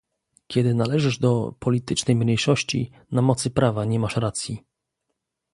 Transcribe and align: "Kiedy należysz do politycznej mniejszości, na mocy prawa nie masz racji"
"Kiedy 0.47 0.73
należysz 0.75 1.19
do 1.19 1.53
politycznej 1.59 2.15
mniejszości, 2.17 2.91
na 3.11 3.21
mocy 3.21 3.49
prawa 3.51 3.85
nie 3.85 3.99
masz 3.99 4.17
racji" 4.17 4.63